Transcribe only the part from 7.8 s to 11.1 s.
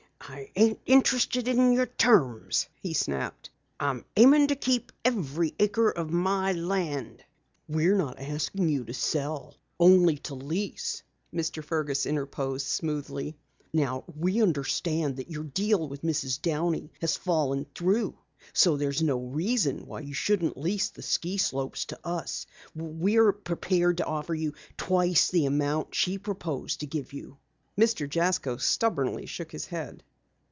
not asking you to sell, only to lease,"